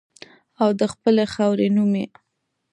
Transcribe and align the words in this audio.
او 0.61 0.69
د 0.79 0.81
خپلې 0.93 1.25
خاورې 1.33 1.67
نوم 1.75 1.91
یې 2.01 2.07